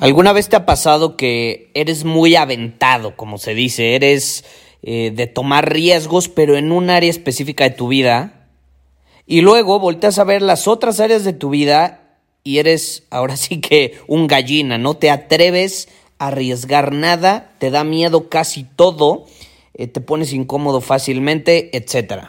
¿Alguna 0.00 0.32
vez 0.32 0.48
te 0.48 0.54
ha 0.54 0.64
pasado 0.64 1.16
que 1.16 1.72
eres 1.74 2.04
muy 2.04 2.36
aventado, 2.36 3.16
como 3.16 3.36
se 3.36 3.54
dice? 3.54 3.96
Eres 3.96 4.44
eh, 4.82 5.10
de 5.12 5.26
tomar 5.26 5.72
riesgos, 5.72 6.28
pero 6.28 6.56
en 6.56 6.70
un 6.70 6.88
área 6.88 7.10
específica 7.10 7.64
de 7.64 7.70
tu 7.70 7.88
vida. 7.88 8.46
Y 9.26 9.40
luego 9.40 9.80
volteas 9.80 10.20
a 10.20 10.24
ver 10.24 10.40
las 10.40 10.68
otras 10.68 11.00
áreas 11.00 11.24
de 11.24 11.32
tu 11.32 11.50
vida 11.50 12.16
y 12.44 12.58
eres 12.58 13.08
ahora 13.10 13.36
sí 13.36 13.60
que 13.60 13.98
un 14.06 14.28
gallina, 14.28 14.78
no 14.78 14.94
te 14.94 15.10
atreves 15.10 15.88
a 16.18 16.28
arriesgar 16.28 16.92
nada, 16.92 17.52
te 17.58 17.70
da 17.70 17.82
miedo 17.82 18.28
casi 18.28 18.62
todo, 18.62 19.26
eh, 19.74 19.88
te 19.88 20.00
pones 20.00 20.32
incómodo 20.32 20.80
fácilmente, 20.80 21.76
etc. 21.76 22.28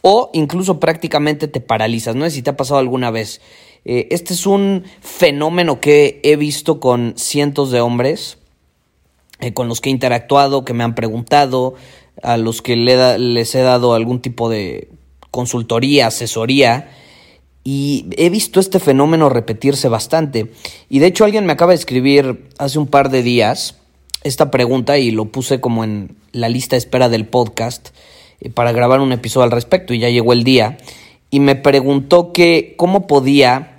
O 0.00 0.30
incluso 0.32 0.80
prácticamente 0.80 1.48
te 1.48 1.60
paralizas. 1.60 2.16
No 2.16 2.24
sé 2.24 2.30
si 2.30 2.42
te 2.42 2.48
ha 2.48 2.56
pasado 2.56 2.80
alguna 2.80 3.10
vez. 3.10 3.42
Eh, 3.84 4.08
este 4.10 4.34
es 4.34 4.46
un 4.46 4.84
fenómeno 5.00 5.80
que 5.80 6.20
he 6.22 6.36
visto 6.36 6.80
con 6.80 7.14
cientos 7.16 7.70
de 7.70 7.80
hombres, 7.80 8.38
eh, 9.40 9.52
con 9.52 9.68
los 9.68 9.80
que 9.80 9.88
he 9.88 9.92
interactuado, 9.92 10.64
que 10.64 10.74
me 10.74 10.84
han 10.84 10.94
preguntado, 10.94 11.74
a 12.22 12.36
los 12.36 12.60
que 12.60 12.76
les 12.76 13.54
he 13.54 13.60
dado 13.60 13.94
algún 13.94 14.20
tipo 14.20 14.50
de 14.50 14.88
consultoría, 15.30 16.08
asesoría, 16.08 16.90
y 17.64 18.06
he 18.16 18.30
visto 18.30 18.60
este 18.60 18.78
fenómeno 18.80 19.28
repetirse 19.28 19.88
bastante. 19.88 20.50
Y 20.88 20.98
de 20.98 21.06
hecho 21.06 21.24
alguien 21.24 21.46
me 21.46 21.52
acaba 21.52 21.72
de 21.72 21.78
escribir 21.78 22.48
hace 22.58 22.78
un 22.78 22.86
par 22.86 23.10
de 23.10 23.22
días 23.22 23.76
esta 24.22 24.50
pregunta 24.50 24.98
y 24.98 25.10
lo 25.10 25.26
puse 25.26 25.60
como 25.60 25.84
en 25.84 26.16
la 26.32 26.48
lista 26.48 26.76
de 26.76 26.78
espera 26.78 27.08
del 27.08 27.26
podcast 27.26 27.90
eh, 28.40 28.50
para 28.50 28.72
grabar 28.72 29.00
un 29.00 29.12
episodio 29.12 29.44
al 29.44 29.50
respecto 29.50 29.94
y 29.94 29.98
ya 29.98 30.10
llegó 30.10 30.32
el 30.32 30.44
día 30.44 30.78
y 31.30 31.40
me 31.40 31.54
preguntó 31.54 32.32
que 32.32 32.74
cómo 32.76 33.06
podía 33.06 33.69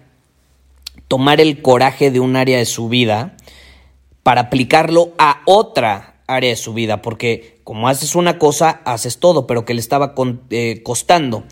tomar 1.12 1.42
el 1.42 1.62
coraje 1.62 2.10
de 2.10 2.22
un 2.22 2.38
área 2.38 2.58
de 2.58 2.66
su 2.66 2.88
vida 2.88 3.36
para 4.24 4.44
aplicarlo 4.44 5.12
a 5.18 5.42
otra 5.46 6.22
área 6.26 6.52
de 6.52 6.56
su 6.56 6.74
vida, 6.74 7.02
porque 7.02 7.60
como 7.66 7.90
haces 7.90 8.16
una 8.16 8.40
cosa, 8.40 8.80
haces 8.86 9.20
todo, 9.20 9.46
pero 9.46 9.66
que 9.66 9.74
le 9.74 9.82
estaba 9.82 10.16
eh, 10.52 10.80
costando. 10.84 11.44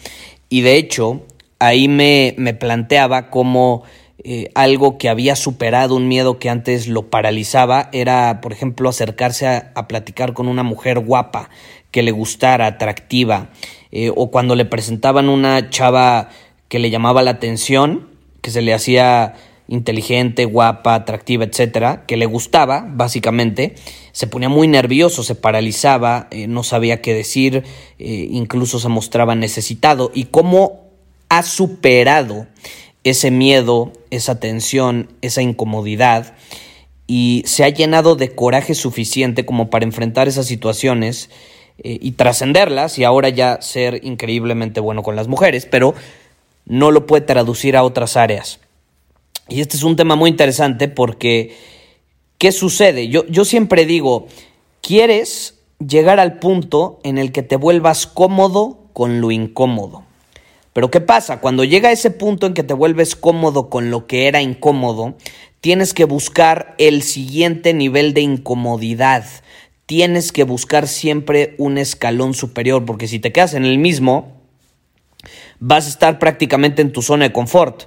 Y 0.48 0.62
de 0.62 0.78
hecho, 0.78 1.24
ahí 1.60 1.90
me, 1.90 2.36
me 2.38 2.54
planteaba 2.54 3.30
como 3.30 3.84
eh, 4.24 4.50
algo 4.56 4.98
que 4.98 5.10
había 5.10 5.36
superado 5.36 5.98
un 5.98 6.08
miedo 6.08 6.40
que 6.40 6.50
antes 6.50 6.88
lo 6.88 7.10
paralizaba, 7.10 7.90
era, 7.92 8.40
por 8.40 8.54
ejemplo, 8.54 8.88
acercarse 8.88 9.46
a 9.46 9.88
platicar 9.90 10.32
con 10.32 10.48
una 10.48 10.64
mujer 10.64 11.00
guapa, 11.00 11.50
que 11.92 12.02
le 12.02 12.12
gustara, 12.12 12.66
atractiva, 12.66 13.50
eh, 13.92 14.10
o 14.16 14.32
cuando 14.32 14.56
le 14.56 14.64
presentaban 14.64 15.28
una 15.28 15.70
chava 15.70 16.30
que 16.70 16.80
le 16.80 16.92
llamaba 16.92 17.24
la 17.24 17.32
atención, 17.32 18.08
que 18.42 18.52
se 18.52 18.62
le 18.62 18.74
hacía 18.74 19.36
inteligente, 19.70 20.46
guapa, 20.46 20.96
atractiva, 20.96 21.46
etcétera, 21.46 22.04
que 22.08 22.18
le 22.18 22.26
gustaba, 22.26 22.86
básicamente, 22.90 23.76
se 24.12 24.28
ponía 24.28 24.50
muy 24.50 24.68
nervioso, 24.68 25.24
se 25.24 25.36
paralizaba, 25.36 26.28
eh, 26.32 26.48
no 26.48 26.64
sabía 26.64 27.02
qué 27.02 27.14
decir, 27.14 27.64
eh, 28.00 28.28
incluso 28.32 28.80
se 28.80 28.90
mostraba 28.90 29.36
necesitado. 29.36 30.12
¿Y 30.14 30.26
cómo 30.26 30.90
ha 31.30 31.44
superado 31.44 32.48
ese 33.04 33.30
miedo, 33.30 33.94
esa 34.10 34.40
tensión, 34.40 35.10
esa 35.22 35.44
incomodidad? 35.44 36.34
Y 37.06 37.44
se 37.46 37.64
ha 37.64 37.70
llenado 37.70 38.16
de 38.16 38.34
coraje 38.34 38.74
suficiente 38.74 39.46
como 39.46 39.70
para 39.70 39.86
enfrentar 39.86 40.28
esas 40.28 40.48
situaciones 40.48 41.30
eh, 41.78 42.00
y 42.02 42.14
trascenderlas 42.14 42.98
y 42.98 43.04
ahora 43.04 43.30
ya 43.30 43.62
ser 43.62 44.04
increíblemente 44.04 44.80
bueno 44.80 45.04
con 45.04 45.16
las 45.16 45.28
mujeres, 45.28 45.68
pero 45.68 45.94
no 46.66 46.90
lo 46.90 47.06
puede 47.06 47.22
traducir 47.22 47.78
a 47.78 47.84
otras 47.84 48.18
áreas. 48.18 48.60
Y 49.50 49.62
este 49.62 49.78
es 49.78 49.84
un 49.84 49.96
tema 49.96 50.16
muy 50.16 50.30
interesante 50.30 50.88
porque, 50.88 51.56
¿qué 52.38 52.52
sucede? 52.52 53.08
Yo, 53.10 53.26
yo 53.28 53.46
siempre 53.46 53.86
digo, 53.86 54.28
¿quieres 54.82 55.60
llegar 55.86 56.20
al 56.20 56.40
punto 56.40 57.00
en 57.04 57.18
el 57.18 57.32
que 57.32 57.44
te 57.44 57.56
vuelvas 57.56 58.08
cómodo 58.08 58.90
con 58.94 59.22
lo 59.22 59.32
incómodo? 59.32 60.04
Pero 60.74 60.92
¿qué 60.92 61.02
pasa? 61.02 61.42
Cuando 61.42 61.64
llega 61.64 61.92
ese 61.92 62.12
punto 62.12 62.46
en 62.46 62.54
que 62.54 62.64
te 62.64 62.74
vuelves 62.74 63.16
cómodo 63.16 63.70
con 63.70 63.90
lo 63.90 64.08
que 64.08 64.28
era 64.28 64.42
incómodo, 64.42 65.16
tienes 65.62 65.94
que 65.94 66.06
buscar 66.06 66.76
el 66.78 67.02
siguiente 67.02 67.74
nivel 67.74 68.14
de 68.14 68.22
incomodidad 68.22 69.26
tienes 69.90 70.32
que 70.32 70.44
buscar 70.44 70.88
siempre 70.88 71.56
un 71.58 71.80
escalón 71.80 72.36
superior, 72.36 72.86
porque 72.86 73.08
si 73.08 73.18
te 73.18 73.32
quedas 73.32 73.56
en 73.56 73.66
el 73.66 73.80
mismo, 73.80 74.40
vas 75.60 75.88
a 75.88 75.90
estar 75.90 76.20
prácticamente 76.20 76.84
en 76.84 76.92
tu 76.92 77.02
zona 77.02 77.24
de 77.26 77.34
confort, 77.34 77.86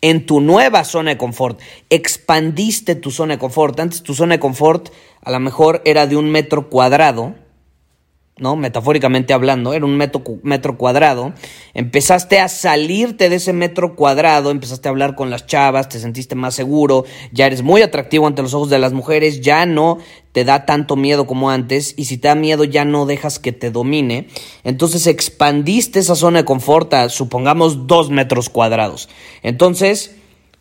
en 0.00 0.26
tu 0.26 0.40
nueva 0.40 0.84
zona 0.84 1.10
de 1.12 1.18
confort. 1.18 1.60
Expandiste 1.90 2.94
tu 2.94 3.10
zona 3.10 3.34
de 3.34 3.40
confort. 3.40 3.78
Antes 3.80 4.02
tu 4.02 4.14
zona 4.14 4.36
de 4.36 4.40
confort 4.40 4.92
a 5.22 5.30
lo 5.30 5.40
mejor 5.40 5.82
era 5.84 6.06
de 6.06 6.16
un 6.16 6.30
metro 6.30 6.68
cuadrado 6.68 7.34
¿no? 8.38 8.56
Metafóricamente 8.56 9.32
hablando, 9.32 9.72
era 9.72 9.84
un 9.84 9.96
metro, 9.96 10.22
metro, 10.42 10.76
cuadrado. 10.76 11.32
Empezaste 11.74 12.40
a 12.40 12.48
salirte 12.48 13.28
de 13.28 13.36
ese 13.36 13.52
metro 13.52 13.96
cuadrado, 13.96 14.50
empezaste 14.50 14.88
a 14.88 14.90
hablar 14.90 15.14
con 15.14 15.30
las 15.30 15.46
chavas, 15.46 15.88
te 15.88 15.98
sentiste 15.98 16.34
más 16.34 16.54
seguro, 16.54 17.04
ya 17.32 17.46
eres 17.46 17.62
muy 17.62 17.82
atractivo 17.82 18.26
ante 18.26 18.42
los 18.42 18.54
ojos 18.54 18.70
de 18.70 18.78
las 18.78 18.92
mujeres, 18.92 19.40
ya 19.40 19.66
no 19.66 19.98
te 20.32 20.44
da 20.44 20.66
tanto 20.66 20.96
miedo 20.96 21.26
como 21.26 21.50
antes, 21.50 21.94
y 21.96 22.04
si 22.04 22.18
te 22.18 22.28
da 22.28 22.34
miedo 22.34 22.64
ya 22.64 22.84
no 22.84 23.06
dejas 23.06 23.38
que 23.38 23.52
te 23.52 23.70
domine. 23.70 24.28
Entonces 24.64 25.06
expandiste 25.06 25.98
esa 25.98 26.14
zona 26.14 26.40
de 26.40 26.44
confort 26.44 26.92
a, 26.94 27.08
supongamos, 27.08 27.86
dos 27.86 28.10
metros 28.10 28.48
cuadrados. 28.48 29.08
Entonces, 29.42 30.14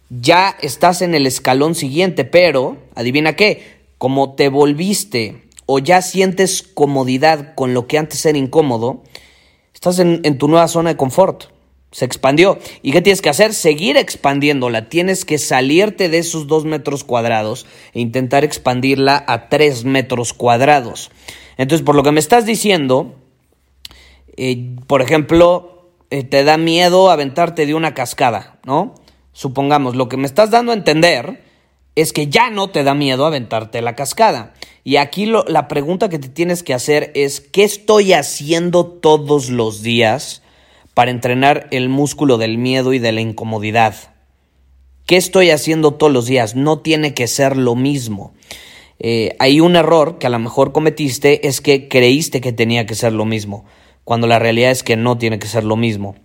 ya 0.09 0.55
estás 0.61 1.01
en 1.01 1.15
el 1.15 1.27
escalón 1.27 1.75
siguiente, 1.75 2.23
pero, 2.23 2.77
adivina 2.95 3.35
qué, 3.35 3.77
como 3.97 4.35
te 4.35 4.49
volviste 4.49 5.46
o 5.67 5.77
ya 5.79 6.01
sientes 6.01 6.63
comodidad 6.63 7.53
con 7.53 7.75
lo 7.75 7.85
que 7.85 7.99
antes 7.99 8.25
era 8.25 8.37
incómodo, 8.37 9.03
estás 9.73 9.99
en, 9.99 10.37
tu 10.39 10.47
nueva 10.47 10.67
zona 10.67 10.91
de 10.91 10.97
confort. 10.97 11.43
Se 11.91 12.05
expandió. 12.05 12.57
¿Y 12.81 12.91
qué 12.91 13.01
tienes 13.01 13.21
que 13.21 13.29
hacer? 13.29 13.53
Seguir 13.53 13.95
expandiéndola. 13.95 14.89
Tienes 14.89 15.23
que 15.23 15.37
salirte 15.37 16.09
de 16.09 16.17
esos 16.17 16.47
dos 16.47 16.65
metros 16.65 17.03
cuadrados 17.03 17.65
e 17.93 18.01
intentar 18.01 18.43
expandirla 18.43 19.23
a 19.27 19.49
tres 19.49 19.85
metros 19.85 20.33
cuadrados. 20.33 21.11
Entonces, 21.57 21.85
por 21.85 21.95
lo 21.95 22.03
que 22.03 22.11
me 22.11 22.19
estás 22.19 22.45
diciendo, 22.45 23.15
eh, 24.35 24.75
por 24.85 25.01
ejemplo, 25.01 25.91
eh, 26.09 26.23
te 26.23 26.43
da 26.43 26.57
miedo 26.57 27.09
aventarte 27.09 27.65
de 27.65 27.73
una 27.73 27.93
cascada, 27.93 28.59
¿no? 28.65 28.95
Supongamos, 29.33 29.95
lo 29.95 30.07
que 30.07 30.17
me 30.17 30.27
estás 30.27 30.49
dando 30.51 30.71
a 30.71 30.75
entender 30.75 31.41
es 31.97 32.13
que 32.13 32.27
ya 32.27 32.51
no 32.51 32.69
te 32.69 32.83
da 32.83 32.93
miedo 32.93 33.25
aventarte 33.25 33.81
la 33.81 33.95
cascada. 33.95 34.53
Y 34.83 34.97
aquí 34.97 35.25
la 35.25 35.67
pregunta 35.67 36.09
que 36.09 36.19
te 36.19 36.29
tienes 36.29 36.61
que 36.61 36.75
hacer 36.75 37.11
es, 37.15 37.41
¿qué 37.41 37.63
estoy 37.63 38.13
haciendo 38.13 38.85
todos 38.85 39.49
los 39.49 39.81
días 39.81 40.43
para 40.93 41.09
entrenar 41.09 41.67
el 41.71 41.89
músculo 41.89 42.37
del 42.37 42.59
miedo 42.59 42.93
y 42.93 42.99
de 42.99 43.11
la 43.11 43.21
incomodidad? 43.21 43.95
¿Qué 45.07 45.17
estoy 45.17 45.49
haciendo 45.49 45.95
todos 45.95 46.13
los 46.13 46.27
días? 46.27 46.55
No 46.55 46.79
tiene 46.79 47.15
que 47.15 47.25
ser 47.25 47.57
lo 47.57 47.73
mismo. 47.73 48.35
Eh, 48.99 49.35
hay 49.39 49.59
un 49.59 49.75
error 49.75 50.19
que 50.19 50.27
a 50.27 50.29
lo 50.29 50.37
mejor 50.37 50.73
cometiste, 50.73 51.47
es 51.47 51.61
que 51.61 51.87
creíste 51.87 52.41
que 52.41 52.53
tenía 52.53 52.85
que 52.85 52.93
ser 52.93 53.11
lo 53.11 53.25
mismo, 53.25 53.65
cuando 54.03 54.27
la 54.27 54.37
realidad 54.37 54.69
es 54.69 54.83
que 54.83 54.97
no 54.97 55.17
tiene 55.17 55.39
que 55.39 55.47
ser 55.47 55.63
lo 55.63 55.77
mismo. 55.77 56.15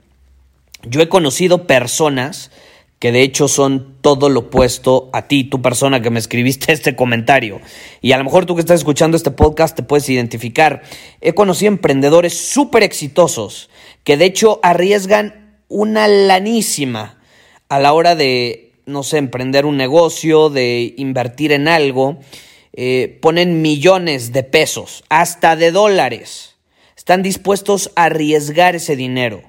Yo 0.84 1.00
he 1.00 1.08
conocido 1.08 1.66
personas 1.66 2.50
que 3.02 3.10
de 3.10 3.22
hecho 3.22 3.48
son 3.48 3.96
todo 4.00 4.28
lo 4.28 4.38
opuesto 4.38 5.10
a 5.12 5.26
ti, 5.26 5.42
tu 5.42 5.60
persona 5.60 6.00
que 6.02 6.10
me 6.10 6.20
escribiste 6.20 6.72
este 6.72 6.94
comentario. 6.94 7.60
Y 8.00 8.12
a 8.12 8.16
lo 8.16 8.22
mejor 8.22 8.46
tú 8.46 8.54
que 8.54 8.60
estás 8.60 8.78
escuchando 8.78 9.16
este 9.16 9.32
podcast 9.32 9.74
te 9.74 9.82
puedes 9.82 10.08
identificar. 10.08 10.82
He 11.20 11.34
conocido 11.34 11.72
emprendedores 11.72 12.32
súper 12.38 12.84
exitosos 12.84 13.70
que 14.04 14.16
de 14.16 14.26
hecho 14.26 14.60
arriesgan 14.62 15.56
una 15.66 16.06
lanísima 16.06 17.18
a 17.68 17.80
la 17.80 17.92
hora 17.92 18.14
de, 18.14 18.74
no 18.86 19.02
sé, 19.02 19.18
emprender 19.18 19.66
un 19.66 19.76
negocio, 19.76 20.48
de 20.48 20.94
invertir 20.96 21.50
en 21.50 21.66
algo. 21.66 22.20
Eh, 22.72 23.18
ponen 23.20 23.62
millones 23.62 24.32
de 24.32 24.44
pesos, 24.44 25.02
hasta 25.08 25.56
de 25.56 25.72
dólares. 25.72 26.54
Están 26.96 27.24
dispuestos 27.24 27.90
a 27.96 28.04
arriesgar 28.04 28.76
ese 28.76 28.94
dinero. 28.94 29.42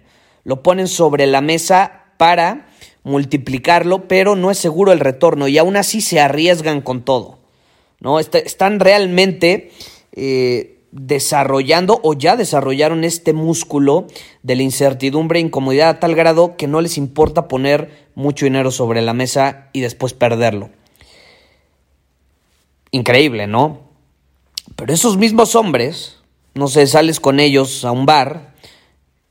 Lo 0.44 0.64
ponen 0.64 0.88
sobre 0.88 1.28
la 1.28 1.42
mesa 1.42 2.06
para 2.18 2.73
multiplicarlo, 3.04 4.08
pero 4.08 4.36
no 4.36 4.52
es 4.52 4.58
seguro 4.58 4.92
el 4.92 5.00
retorno 5.00 5.48
y 5.48 5.58
aún 5.58 5.76
así 5.76 6.02
se 6.02 6.20
arriesgan 6.20 6.82
con 6.82 7.04
todo. 7.04 7.40
¿no? 8.04 8.20
están 8.20 8.82
realmente 8.82 9.72
eh, 10.12 10.82
desarrollando 10.92 12.02
o 12.04 12.14
ya 12.14 12.36
desarrollaron 12.36 13.06
este 13.06 13.32
músculo 13.32 14.08
de 14.44 14.58
la 14.58 14.64
incertidumbre 14.64 15.40
e 15.40 15.44
incomodidad 15.44 15.90
a 15.90 16.00
tal 16.00 16.14
grado 16.14 16.58
que 16.58 16.68
no 16.68 16.82
les 16.82 16.98
importa 16.98 17.48
poner 17.48 18.10
mucho 18.14 18.46
dinero 18.46 18.72
sobre 18.72 19.02
la 19.02 19.14
mesa 19.14 19.70
y 19.72 19.80
después 19.80 20.14
perderlo. 20.14 20.70
Increíble, 22.92 23.48
¿no? 23.48 23.80
Pero 24.76 24.94
esos 24.94 25.18
mismos 25.18 25.56
hombres, 25.56 26.18
no 26.56 26.68
sé, 26.68 26.86
sales 26.88 27.22
con 27.22 27.40
ellos 27.40 27.86
a 27.86 27.92
un 27.92 28.06
bar 28.06 28.54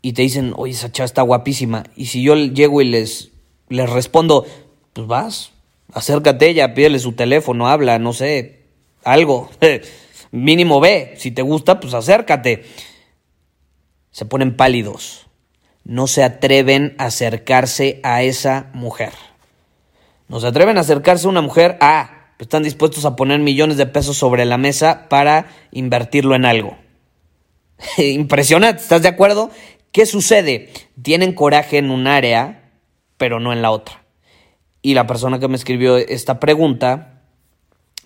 y 0.00 0.14
te 0.14 0.22
dicen, 0.22 0.54
oye, 0.56 0.72
esa 0.72 0.90
chava 0.90 1.04
está 1.04 1.22
guapísima. 1.22 1.84
Y 1.94 2.06
si 2.06 2.22
yo 2.22 2.34
llego 2.34 2.80
y 2.80 2.86
les 2.86 3.31
les 3.72 3.90
respondo, 3.90 4.46
pues 4.92 5.06
vas, 5.06 5.52
acércate 5.92 6.48
ella, 6.48 6.74
pídele 6.74 6.98
su 6.98 7.12
teléfono, 7.12 7.68
habla, 7.68 7.98
no 7.98 8.12
sé, 8.12 8.62
algo. 9.04 9.50
Mínimo 10.30 10.80
ve, 10.80 11.14
si 11.18 11.30
te 11.30 11.42
gusta, 11.42 11.80
pues 11.80 11.94
acércate. 11.94 12.64
Se 14.10 14.24
ponen 14.24 14.56
pálidos. 14.56 15.26
No 15.84 16.06
se 16.06 16.22
atreven 16.22 16.94
a 16.98 17.06
acercarse 17.06 18.00
a 18.02 18.22
esa 18.22 18.70
mujer. 18.72 19.12
No 20.28 20.40
se 20.40 20.46
atreven 20.46 20.78
a 20.78 20.82
acercarse 20.82 21.26
a 21.26 21.30
una 21.30 21.42
mujer, 21.42 21.76
ah, 21.80 22.32
pues 22.38 22.46
están 22.46 22.62
dispuestos 22.62 23.04
a 23.04 23.16
poner 23.16 23.40
millones 23.40 23.76
de 23.76 23.86
pesos 23.86 24.16
sobre 24.16 24.44
la 24.44 24.58
mesa 24.58 25.08
para 25.08 25.48
invertirlo 25.72 26.34
en 26.34 26.46
algo. 26.46 26.78
Impresionante, 27.98 28.80
¿estás 28.80 29.02
de 29.02 29.08
acuerdo? 29.08 29.50
¿Qué 29.90 30.06
sucede? 30.06 30.70
Tienen 31.02 31.34
coraje 31.34 31.78
en 31.78 31.90
un 31.90 32.06
área 32.06 32.61
pero 33.22 33.38
no 33.38 33.52
en 33.52 33.62
la 33.62 33.70
otra. 33.70 34.02
Y 34.82 34.94
la 34.94 35.06
persona 35.06 35.38
que 35.38 35.46
me 35.46 35.54
escribió 35.54 35.96
esta 35.96 36.40
pregunta, 36.40 37.22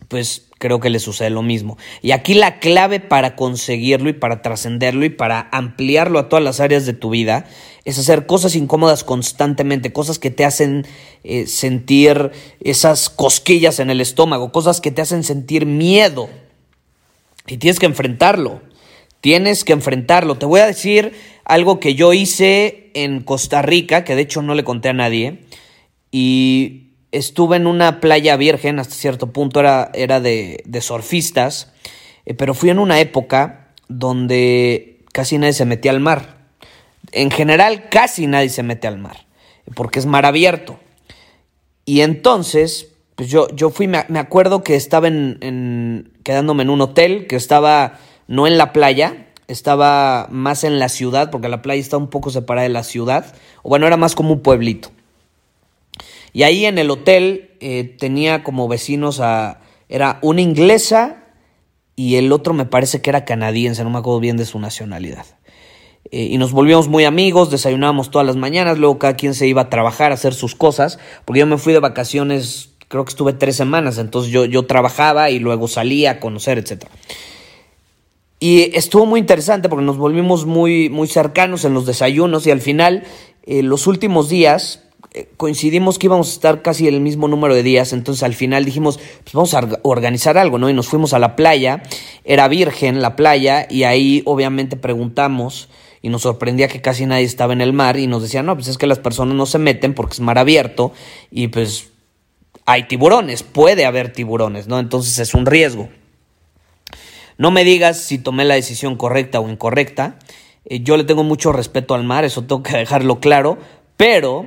pues 0.09 0.49
creo 0.59 0.79
que 0.79 0.91
le 0.91 0.99
sucede 0.99 1.31
lo 1.31 1.41
mismo. 1.41 1.79
Y 2.03 2.11
aquí 2.11 2.35
la 2.35 2.59
clave 2.59 3.01
para 3.01 3.35
conseguirlo 3.35 4.11
y 4.11 4.13
para 4.13 4.43
trascenderlo 4.43 5.07
y 5.07 5.09
para 5.09 5.49
ampliarlo 5.53 6.19
a 6.19 6.29
todas 6.29 6.45
las 6.45 6.61
áreas 6.61 6.85
de 6.85 6.93
tu 6.93 7.09
vida 7.09 7.47
es 7.87 7.99
hacer 7.99 8.27
cosas 8.27 8.57
incómodas 8.57 9.05
constantemente, 9.05 9.91
cosas 9.91 10.19
que 10.19 10.31
te 10.31 10.45
hacen 10.45 10.87
eh, 11.25 11.47
sentir 11.47 12.33
esas 12.61 13.09
cosquillas 13.09 13.81
en 13.81 13.89
el 13.89 14.03
estómago, 14.03 14.53
cosas 14.53 14.83
que 14.83 14.91
te 14.91 15.01
hacen 15.01 15.25
sentir 15.25 15.65
miedo. 15.65 16.29
Y 17.47 17.57
tienes 17.57 17.79
que 17.79 17.87
enfrentarlo. 17.87 18.61
Tienes 19.23 19.65
que 19.65 19.73
enfrentarlo. 19.73 20.37
Te 20.37 20.45
voy 20.45 20.61
a 20.61 20.67
decir 20.67 21.15
algo 21.47 21.81
que 21.81 21.95
yo 21.95 22.13
hice 22.13 22.86
en 22.97 23.21
Costa 23.21 23.61
Rica, 23.61 24.05
que 24.05 24.17
de 24.17 24.23
hecho 24.23 24.41
no 24.41 24.55
le 24.55 24.65
conté 24.65 24.89
a 24.89 24.95
nadie, 24.95 25.41
y 26.11 26.95
estuve 27.13 27.57
en 27.57 27.67
una 27.67 28.01
playa 28.01 28.37
virgen, 28.37 28.79
hasta 28.79 28.95
cierto 28.95 29.33
punto 29.33 29.61
era, 29.61 29.91
era 29.93 30.19
de, 30.19 30.63
surfistas, 30.81 31.73
eh, 32.25 32.33
pero 32.33 32.55
fui 32.55 32.71
en 32.71 32.79
una 32.79 32.99
época 32.99 33.69
donde 33.89 35.05
casi 35.13 35.37
nadie 35.37 35.53
se 35.53 35.67
metía 35.67 35.91
al 35.91 36.01
mar. 36.01 36.39
En 37.13 37.31
general, 37.31 37.91
casi 37.91 38.27
nadie 38.27 38.49
se 38.49 38.63
mete 38.63 38.89
al 38.89 38.99
mar, 38.99 39.27
porque 39.75 39.99
es 39.99 40.07
mar 40.07 40.25
abierto. 40.25 40.81
Y 41.85 42.01
entonces, 42.01 42.95
pues 43.15 43.29
yo, 43.29 43.49
yo 43.55 43.69
fui, 43.69 43.89
me, 43.89 44.07
acuerdo 44.19 44.65
que 44.65 44.75
estaba 44.75 45.09
en, 45.09 46.13
quedándome 46.25 46.63
en 46.63 46.71
un 46.71 46.81
hotel, 46.81 47.27
que 47.27 47.37
estaba 47.37 47.99
no 48.27 48.47
en 48.47 48.57
la 48.57 48.73
playa, 48.73 49.26
estaba 49.49 50.29
más 50.31 50.65
en 50.65 50.79
la 50.79 50.89
ciudad, 50.89 51.31
porque 51.31 51.49
la 51.49 51.63
playa 51.63 51.81
está 51.81 51.97
un 51.97 52.09
poco 52.09 52.31
separada 52.31 52.67
de 52.67 52.73
la 52.73 52.83
ciudad, 52.83 53.35
o 53.63 53.69
bueno, 53.69 53.87
era 53.87 53.97
más 53.97 54.15
como 54.15 54.33
un 54.33 54.41
pueblito. 54.41 54.91
Y 56.33 56.43
ahí 56.43 56.67
en 56.67 56.79
el 56.79 56.91
hotel 56.91 57.57
eh, 57.61 57.97
tenía 57.99 58.45
como 58.45 58.69
vecinos 58.69 59.21
a, 59.21 59.61
era 59.89 60.19
una 60.23 60.43
inglesa 60.43 61.25
y 61.95 62.17
el 62.17 62.31
otro 62.31 62.53
me 62.53 62.67
parece 62.67 63.01
que 63.01 63.11
era 63.11 63.25
canadiense, 63.25 63.83
no 63.85 63.91
me 63.91 63.99
acuerdo 63.99 64.21
bien 64.21 64.37
de 64.37 64.45
su 64.45 64.59
nacionalidad. 64.59 65.25
Eh, 66.11 66.29
y 66.31 66.39
nos 66.39 66.53
volvíamos 66.53 66.89
muy 66.89 67.05
amigos, 67.05 67.51
desayunábamos 67.51 68.11
todas 68.11 68.27
las 68.27 68.37
mañanas, 68.37 68.79
luego 68.79 68.99
cada 68.99 69.17
quien 69.17 69.35
se 69.35 69.47
iba 69.47 69.63
a 69.63 69.71
trabajar, 69.71 70.13
a 70.13 70.15
hacer 70.15 70.35
sus 70.35 70.55
cosas, 70.55 70.99
porque 71.25 71.41
yo 71.41 71.47
me 71.47 71.59
fui 71.59 71.73
de 71.73 71.81
vacaciones, 71.81 72.75
creo 72.89 73.05
que 73.05 73.11
estuve 73.11 73.33
tres 73.33 73.57
semanas, 73.57 73.99
entonces 73.99 74.31
yo, 74.31 74.45
yo 74.45 74.67
trabajaba 74.67 75.31
y 75.31 75.39
luego 75.39 75.69
salía 75.69 76.13
a 76.13 76.21
conocer, 76.21 76.59
etcétera. 76.59 76.93
Y 78.39 78.77
estuvo 78.77 79.07
muy 79.07 79.21
interesante 79.21 79.69
porque 79.69 79.85
nos 79.85 79.97
volvimos 79.97 80.45
muy, 80.45 80.91
muy 80.91 81.09
cercanos 81.09 81.65
en 81.65 81.73
los 81.73 81.87
desayunos 81.87 82.47
y 82.47 82.51
al 82.51 82.61
final, 82.61 83.05
eh, 83.45 83.63
los 83.63 83.87
últimos 83.87 84.29
días, 84.29 84.83
eh, 85.15 85.31
coincidimos 85.39 85.99
que 85.99 86.07
íbamos 86.09 86.29
a 86.29 86.33
estar 86.33 86.61
casi 86.61 86.87
el 86.87 87.01
mismo 87.01 87.29
número 87.29 87.55
de 87.55 87.63
días, 87.63 87.95
entonces 87.95 88.23
al 88.23 88.35
final 88.35 88.67
dijimos, 88.67 88.99
pues 89.25 89.33
vamos 89.33 89.55
a 89.55 89.81
organizar 89.83 90.37
algo, 90.37 90.59
¿no? 90.59 90.69
Y 90.69 90.75
nos 90.75 90.89
fuimos 90.89 91.15
a 91.15 91.19
la 91.19 91.35
playa, 91.35 91.83
era 92.25 92.49
virgen 92.49 93.01
la 93.01 93.17
playa 93.17 93.67
y 93.71 93.85
ahí 93.85 94.23
obviamente 94.27 94.77
preguntamos 94.77 95.71
y 96.03 96.11
nos 96.11 96.23
sorprendía 96.23 96.69
que 96.69 96.83
casi 96.83 97.07
nadie 97.07 97.25
estaba 97.25 97.55
en 97.55 97.63
el 97.63 97.73
mar 97.73 97.97
y 97.97 98.07
nos 98.07 98.21
decían, 98.21 98.45
no, 98.45 98.55
pues 98.55 98.69
es 98.69 98.77
que 98.77 98.87
las 98.87 98.99
personas 98.99 99.35
no 99.35 99.47
se 99.47 99.59
meten 99.59 99.95
porque 99.95 100.13
es 100.13 100.21
mar 100.21 100.37
abierto 100.37 100.93
y 101.31 101.49
pues 101.49 101.89
hay 102.67 102.87
tiburones, 102.87 103.43
puede 103.43 103.87
haber 103.87 104.13
tiburones, 104.13 104.69
¿no? 104.69 104.79
Entonces 104.79 105.19
es 105.19 105.33
un 105.33 105.47
riesgo. 105.47 105.89
No 107.39 107.51
me 107.51 107.65
digas 107.65 107.99
si 107.99 108.19
tomé 108.19 108.45
la 108.45 108.55
decisión 108.55 108.97
correcta 108.97 109.41
o 109.41 109.49
incorrecta. 109.49 110.19
Eh, 110.65 110.81
yo 110.81 110.97
le 110.97 111.05
tengo 111.05 111.25
mucho 111.25 111.53
respeto 111.53 111.95
al 111.95 112.05
mar, 112.05 112.25
eso 112.25 112.43
tengo 112.43 112.63
que 112.63 112.77
dejarlo 112.77 113.21
claro, 113.21 113.59
pero 113.97 114.47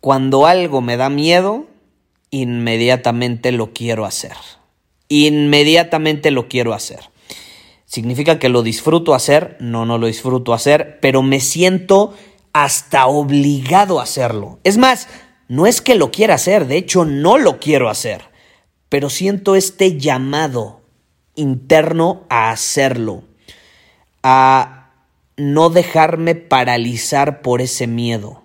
cuando 0.00 0.46
algo 0.46 0.80
me 0.80 0.96
da 0.96 1.08
miedo, 1.08 1.66
inmediatamente 2.30 3.52
lo 3.52 3.72
quiero 3.72 4.04
hacer. 4.04 4.36
Inmediatamente 5.08 6.30
lo 6.30 6.48
quiero 6.48 6.74
hacer. 6.74 7.00
¿Significa 7.86 8.38
que 8.38 8.48
lo 8.48 8.62
disfruto 8.62 9.14
hacer? 9.14 9.56
No, 9.60 9.86
no 9.86 9.98
lo 9.98 10.06
disfruto 10.06 10.52
hacer, 10.52 10.98
pero 11.00 11.22
me 11.22 11.40
siento 11.40 12.14
hasta 12.52 13.06
obligado 13.06 14.00
a 14.00 14.02
hacerlo. 14.02 14.58
Es 14.64 14.78
más, 14.78 15.08
no 15.48 15.66
es 15.66 15.80
que 15.80 15.94
lo 15.94 16.10
quiera 16.10 16.34
hacer, 16.34 16.66
de 16.66 16.76
hecho 16.76 17.04
no 17.04 17.38
lo 17.38 17.60
quiero 17.60 17.88
hacer, 17.88 18.22
pero 18.88 19.10
siento 19.10 19.56
este 19.56 19.98
llamado 19.98 20.83
interno 21.34 22.24
a 22.28 22.50
hacerlo, 22.50 23.24
a 24.22 24.92
no 25.36 25.70
dejarme 25.70 26.34
paralizar 26.34 27.42
por 27.42 27.60
ese 27.60 27.86
miedo. 27.86 28.42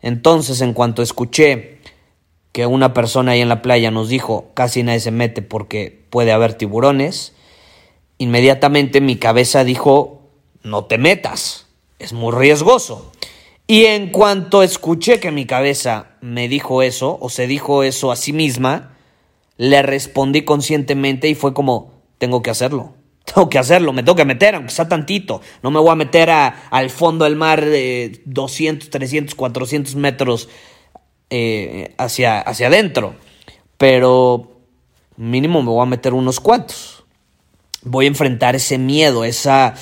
Entonces, 0.00 0.60
en 0.60 0.74
cuanto 0.74 1.02
escuché 1.02 1.78
que 2.52 2.66
una 2.66 2.94
persona 2.94 3.32
ahí 3.32 3.40
en 3.40 3.48
la 3.48 3.62
playa 3.62 3.90
nos 3.90 4.08
dijo, 4.08 4.52
casi 4.54 4.82
nadie 4.82 5.00
se 5.00 5.10
mete 5.10 5.42
porque 5.42 6.06
puede 6.10 6.30
haber 6.30 6.54
tiburones, 6.54 7.32
inmediatamente 8.18 9.00
mi 9.00 9.16
cabeza 9.16 9.64
dijo, 9.64 10.30
no 10.62 10.84
te 10.84 10.98
metas, 10.98 11.66
es 11.98 12.12
muy 12.12 12.32
riesgoso. 12.32 13.10
Y 13.66 13.86
en 13.86 14.10
cuanto 14.10 14.62
escuché 14.62 15.20
que 15.20 15.30
mi 15.30 15.46
cabeza 15.46 16.16
me 16.20 16.48
dijo 16.48 16.82
eso, 16.82 17.18
o 17.20 17.30
se 17.30 17.46
dijo 17.46 17.82
eso 17.82 18.12
a 18.12 18.16
sí 18.16 18.32
misma, 18.32 18.93
le 19.56 19.82
respondí 19.82 20.42
conscientemente 20.42 21.28
y 21.28 21.34
fue 21.34 21.54
como, 21.54 21.92
tengo 22.18 22.42
que 22.42 22.50
hacerlo. 22.50 22.94
Tengo 23.24 23.48
que 23.48 23.58
hacerlo, 23.58 23.94
me 23.94 24.02
tengo 24.02 24.16
que 24.16 24.26
meter, 24.26 24.54
aunque 24.54 24.70
sea 24.70 24.86
tantito. 24.86 25.40
No 25.62 25.70
me 25.70 25.80
voy 25.80 25.90
a 25.90 25.94
meter 25.94 26.28
a, 26.28 26.68
al 26.68 26.90
fondo 26.90 27.24
del 27.24 27.36
mar 27.36 27.64
de 27.64 28.20
200, 28.26 28.90
300, 28.90 29.34
400 29.34 29.94
metros 29.96 30.50
eh, 31.30 31.94
hacia, 31.96 32.40
hacia 32.40 32.66
adentro. 32.66 33.14
Pero 33.78 34.60
mínimo 35.16 35.62
me 35.62 35.70
voy 35.70 35.82
a 35.82 35.86
meter 35.86 36.12
unos 36.12 36.38
cuantos. 36.38 37.04
Voy 37.82 38.04
a 38.04 38.08
enfrentar 38.08 38.54
ese 38.56 38.76
miedo, 38.76 39.24
esa, 39.24 39.74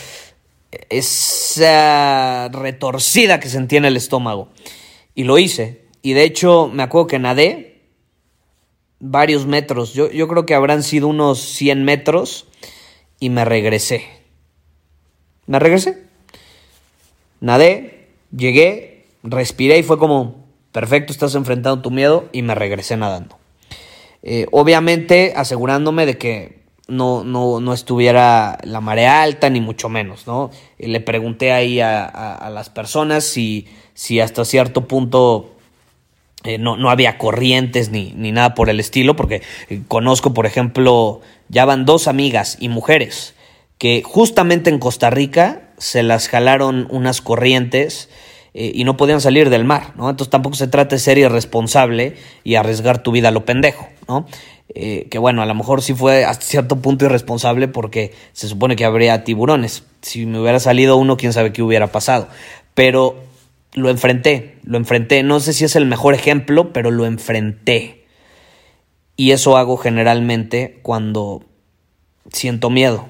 esa 0.89 2.49
retorcida 2.49 3.41
que 3.41 3.49
sentía 3.49 3.79
en 3.79 3.87
el 3.87 3.97
estómago. 3.97 4.51
Y 5.17 5.25
lo 5.25 5.37
hice. 5.39 5.87
Y 6.01 6.13
de 6.13 6.23
hecho 6.23 6.71
me 6.73 6.85
acuerdo 6.85 7.09
que 7.09 7.19
nadé 7.19 7.72
varios 9.03 9.47
metros. 9.47 9.93
Yo, 9.93 10.11
yo 10.11 10.29
creo 10.29 10.47
que 10.47 10.55
habrán 10.55 10.83
sido 10.83 11.09
unos 11.09 11.41
100 11.41 11.85
metros 11.85 12.47
y 13.21 13.29
me 13.29 13.45
regresé. 13.45 14.07
Me 15.47 15.59
regresé. 15.59 16.05
Nadé, 17.41 18.09
llegué, 18.35 19.05
respiré 19.23 19.79
y 19.79 19.83
fue 19.83 19.99
como, 19.99 20.43
Perfecto, 20.73 21.13
estás 21.13 21.35
enfrentando 21.35 21.83
tu 21.83 21.91
miedo 21.91 22.29
y 22.33 22.41
me 22.41 22.55
regresé 22.55 22.97
nadando. 22.97 23.37
Eh, 24.23 24.47
obviamente 24.53 25.35
asegurándome 25.37 26.07
de 26.07 26.17
que 26.17 26.63
no, 26.89 27.25
no, 27.25 27.61
no, 27.61 27.75
estuviera 27.75 28.59
la 28.65 28.81
marea 28.81 29.23
alta, 29.23 29.51
ni 29.51 29.61
mucho 29.61 29.89
menos, 29.89 30.27
¿no? 30.27 30.51
le 30.79 31.01
pregunté 31.01 31.53
ahí 31.53 31.81
a, 31.81 32.51
las 32.53 32.71
personas 32.71 33.25
si, 33.25 33.69
si 33.95 34.21
hasta 34.21 34.45
cierto 34.45 34.89
punto 34.89 35.57
eh, 36.45 36.59
no, 36.59 36.77
no, 36.77 36.91
había 36.91 37.19
corrientes 37.19 37.91
ni, 37.91 38.13
ni, 38.17 38.33
nada 38.33 38.55
por 38.55 38.69
el 38.69 38.81
estilo, 38.81 39.15
porque 39.15 39.43
eh, 39.69 39.81
conozco, 39.87 40.35
por 40.35 40.45
ejemplo, 40.45 41.21
ya 41.49 41.65
van 41.65 41.85
dos 41.85 42.09
amigas 42.09 42.57
y 42.59 42.69
mujeres 42.69 43.35
que 43.79 44.03
justamente 44.05 44.71
en 44.71 44.79
Costa 44.79 45.11
Rica 45.11 45.63
se 45.79 46.03
las 46.03 46.29
jalaron 46.29 46.89
unas 46.91 47.21
corrientes 47.21 48.09
eh, 48.55 48.73
y 48.75 48.85
no 48.85 48.97
podían 48.97 49.21
salir 49.21 49.51
del 49.51 49.65
mar, 49.65 49.93
¿no? 49.97 50.11
Entonces 50.11 50.31
tampoco 50.31 50.57
se 50.57 50.69
trata 50.69 50.97
de 50.97 51.01
ser 51.01 51.19
irresponsable 51.19 52.17
y 52.45 52.57
arriesgar 52.57 53.03
tu 53.03 53.13
vida 53.13 53.29
a 53.29 53.33
lo 53.33 53.45
pendejo, 53.45 53.89
¿no? 54.09 54.27
Que 54.75 55.19
bueno, 55.19 55.43
a 55.43 55.47
lo 55.47 55.55
mejor 55.55 55.83
sí 55.83 55.93
fue 55.93 56.25
hasta 56.25 56.47
cierto 56.47 56.77
punto 56.77 57.05
irresponsable 57.05 57.69
porque 57.69 58.15
se 58.33 58.49
supone 58.49 58.75
que 58.75 58.87
habría 58.87 59.23
tiburones. 59.23 59.83
Si 60.01 60.25
me 60.25 60.41
hubiera 60.41 60.61
salido 60.61 60.97
uno, 60.97 61.19
quién 61.19 61.35
sabe 61.35 61.53
qué 61.53 61.63
hubiera 61.63 61.89
pasado. 61.89 62.27
Pero 62.73 63.17
lo 63.75 63.89
enfrenté, 63.91 64.59
lo 64.65 64.77
enfrenté. 64.77 65.23
No 65.23 65.41
sé 65.41 65.53
si 65.53 65.65
es 65.65 65.77
el 65.77 65.87
mejor 65.87 66.15
ejemplo, 66.15 66.73
pero 66.73 66.91
lo 66.91 67.07
enfrenté. 67.07 68.07
Y 69.17 69.33
eso 69.33 69.57
hago 69.57 69.77
generalmente 69.77 70.81
cuando 70.83 71.45
siento 72.33 72.71
miedo. 72.71 73.07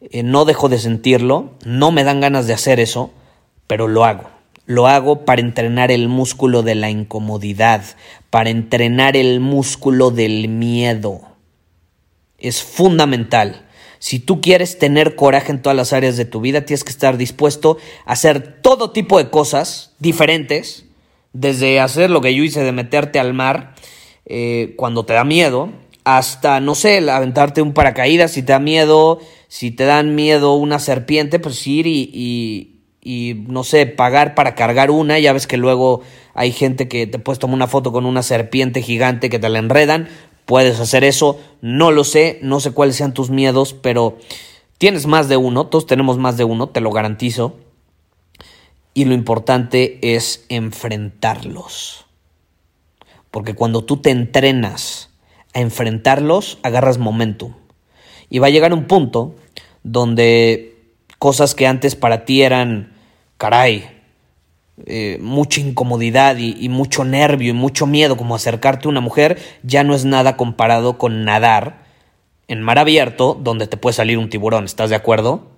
Eh, 0.00 0.22
no 0.22 0.44
dejo 0.44 0.68
de 0.68 0.78
sentirlo, 0.78 1.52
no 1.64 1.92
me 1.92 2.04
dan 2.04 2.20
ganas 2.20 2.46
de 2.46 2.54
hacer 2.54 2.80
eso, 2.80 3.12
pero 3.66 3.88
lo 3.88 4.04
hago. 4.04 4.30
Lo 4.66 4.86
hago 4.86 5.24
para 5.24 5.40
entrenar 5.40 5.90
el 5.90 6.08
músculo 6.08 6.62
de 6.62 6.74
la 6.74 6.90
incomodidad, 6.90 7.82
para 8.30 8.50
entrenar 8.50 9.16
el 9.16 9.40
músculo 9.40 10.10
del 10.10 10.48
miedo. 10.48 11.20
Es 12.38 12.62
fundamental. 12.62 13.66
Si 14.02 14.18
tú 14.18 14.40
quieres 14.40 14.80
tener 14.80 15.14
coraje 15.14 15.52
en 15.52 15.62
todas 15.62 15.76
las 15.76 15.92
áreas 15.92 16.16
de 16.16 16.24
tu 16.24 16.40
vida, 16.40 16.64
tienes 16.64 16.82
que 16.82 16.90
estar 16.90 17.16
dispuesto 17.16 17.78
a 18.04 18.14
hacer 18.14 18.60
todo 18.60 18.90
tipo 18.90 19.16
de 19.16 19.30
cosas 19.30 19.92
diferentes, 20.00 20.86
desde 21.32 21.78
hacer 21.78 22.10
lo 22.10 22.20
que 22.20 22.34
yo 22.34 22.42
hice 22.42 22.64
de 22.64 22.72
meterte 22.72 23.20
al 23.20 23.32
mar 23.32 23.76
eh, 24.26 24.74
cuando 24.76 25.04
te 25.04 25.12
da 25.12 25.22
miedo, 25.22 25.70
hasta, 26.02 26.58
no 26.58 26.74
sé, 26.74 27.08
aventarte 27.08 27.62
un 27.62 27.74
paracaídas 27.74 28.32
si 28.32 28.42
te 28.42 28.50
da 28.50 28.58
miedo, 28.58 29.20
si 29.46 29.70
te 29.70 29.84
dan 29.84 30.16
miedo 30.16 30.54
una 30.54 30.80
serpiente, 30.80 31.38
pues 31.38 31.64
ir 31.68 31.86
y 31.86 32.72
y 33.04 33.44
no 33.48 33.64
sé, 33.64 33.86
pagar 33.86 34.36
para 34.36 34.54
cargar 34.54 34.92
una, 34.92 35.18
ya 35.18 35.32
ves 35.32 35.48
que 35.48 35.56
luego 35.56 36.02
hay 36.34 36.52
gente 36.52 36.86
que 36.86 37.08
te 37.08 37.18
puedes 37.18 37.40
tomar 37.40 37.56
una 37.56 37.66
foto 37.66 37.90
con 37.90 38.06
una 38.06 38.22
serpiente 38.22 38.80
gigante 38.80 39.28
que 39.28 39.40
te 39.40 39.48
la 39.48 39.58
enredan, 39.58 40.08
puedes 40.44 40.80
hacer 40.80 41.04
eso, 41.04 41.38
no 41.60 41.90
lo 41.90 42.04
sé, 42.04 42.38
no 42.42 42.60
sé 42.60 42.72
cuáles 42.72 42.96
sean 42.96 43.14
tus 43.14 43.30
miedos, 43.30 43.74
pero 43.74 44.18
tienes 44.78 45.06
más 45.06 45.28
de 45.28 45.36
uno, 45.36 45.66
todos 45.66 45.86
tenemos 45.86 46.18
más 46.18 46.36
de 46.36 46.44
uno, 46.44 46.68
te 46.68 46.80
lo 46.80 46.90
garantizo, 46.90 47.56
y 48.94 49.04
lo 49.04 49.14
importante 49.14 49.98
es 50.14 50.44
enfrentarlos, 50.48 52.06
porque 53.30 53.54
cuando 53.54 53.84
tú 53.84 53.98
te 53.98 54.10
entrenas 54.10 55.10
a 55.54 55.60
enfrentarlos, 55.60 56.58
agarras 56.62 56.98
momentum, 56.98 57.54
y 58.28 58.38
va 58.38 58.48
a 58.48 58.50
llegar 58.50 58.72
un 58.72 58.86
punto 58.86 59.34
donde 59.82 60.94
cosas 61.18 61.54
que 61.54 61.66
antes 61.66 61.94
para 61.96 62.24
ti 62.24 62.42
eran 62.42 62.94
caray, 63.36 64.01
eh, 64.86 65.18
mucha 65.20 65.60
incomodidad 65.60 66.38
y, 66.38 66.68
mucho 66.70 67.04
nervio 67.04 67.50
y 67.50 67.52
mucho 67.52 67.86
miedo 67.86 68.16
como 68.16 68.34
acercarte 68.34 68.88
a 68.88 68.90
una 68.90 69.00
mujer, 69.00 69.38
ya 69.62 69.84
no 69.84 69.94
es 69.94 70.04
nada 70.04 70.36
comparado 70.36 70.96
con 70.96 71.24
nadar 71.24 71.84
en 72.48 72.62
mar 72.62 72.78
abierto 72.78 73.38
donde 73.40 73.66
te 73.66 73.76
puede 73.76 73.94
salir 73.94 74.18
un 74.18 74.30
tiburón, 74.30 74.64
¿estás 74.64 74.90
de 74.90 74.96
acuerdo? 74.96 75.50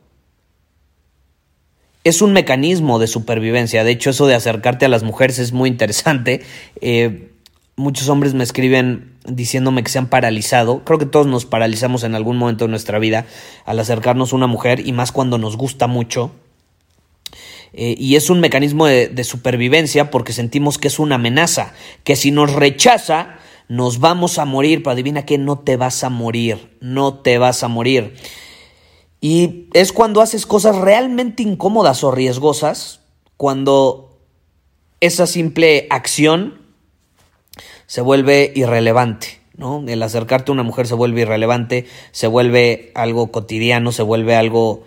Es 2.03 2.23
un 2.23 2.33
mecanismo 2.33 2.99
de 2.99 3.07
supervivencia, 3.07 3.85
de 3.85 3.93
hecho 3.93 4.11
eso 4.11 4.27
de 4.27 4.35
acercarte 4.35 4.85
a 4.85 4.89
las 4.89 5.05
mujeres 5.05 5.39
es 5.39 5.53
muy 5.53 5.71
interesante. 5.71 6.43
Eh, 6.81 7.31
muchos 7.77 8.09
hombres 8.09 8.35
me 8.35 8.45
escriben 8.45 9.15
diciéndome 9.27 9.83
que 9.83 9.91
se 9.91 9.99
han 9.99 10.09
paralizado. 10.09 10.85
Creo 10.85 10.99
que 10.99 11.07
todos 11.07 11.27
nos 11.27 11.47
paralizamos 11.47 12.05
en 12.05 12.15
algún 12.15 12.37
momento 12.37 12.65
de 12.65 12.71
nuestra 12.71 12.99
vida 12.99 13.27
al 13.65 13.79
acercarnos 13.79 14.33
a 14.33 14.37
una 14.37 14.47
mujer 14.47 14.87
y 14.87 14.93
más 14.93 15.13
cuando 15.13 15.39
nos 15.39 15.57
gusta 15.57 15.87
mucho. 15.87 16.33
Eh, 17.77 17.97
y 17.99 18.15
es 18.15 18.31
un 18.31 18.41
mecanismo 18.41 18.87
de, 18.87 19.25
supervivencia 19.25 20.11
porque 20.11 20.33
sentimos 20.33 20.79
que 20.79 20.89
es 20.89 20.99
una 20.99 21.17
amenaza, 21.17 21.73
que 22.05 22.15
si 22.15 22.31
nos 22.31 22.53
rechaza 22.53 23.39
nos 23.67 23.99
vamos 23.99 24.39
a 24.39 24.45
morir, 24.45 24.83
pero 24.83 24.93
adivina 24.93 25.25
que 25.25 25.39
no 25.39 25.59
te 25.59 25.77
vas 25.77 26.05
a 26.05 26.11
morir, 26.11 26.77
no 26.81 27.15
te 27.15 27.39
vas 27.39 27.63
a 27.65 27.69
morir. 27.69 28.15
Y 29.21 29.69
es 29.73 29.93
cuando 29.93 30.21
haces 30.21 30.45
cosas 30.45 30.77
realmente 30.77 31.43
incómodas 31.43 32.05
o 32.05 32.11
riesgosas, 32.11 33.01
cuando 33.39 34.19
esa 35.01 35.27
simple 35.27 35.87
acción 35.91 36.61
se 37.87 38.03
vuelve 38.03 38.53
irrelevante. 38.55 39.41
¿no? 39.57 39.83
El 39.87 40.03
acercarte 40.03 40.51
a 40.51 40.55
una 40.55 40.63
mujer 40.63 40.87
se 40.87 40.95
vuelve 40.95 41.23
irrelevante, 41.23 41.87
se 42.13 42.27
vuelve 42.27 42.93
algo 42.95 43.33
cotidiano, 43.33 43.93
se 43.93 44.03
vuelve 44.03 44.37
algo 44.37 44.85